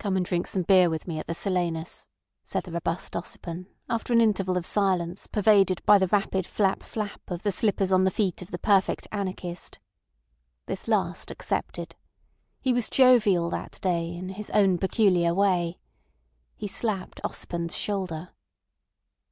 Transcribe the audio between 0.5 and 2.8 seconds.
beer with me at the Silenus," said the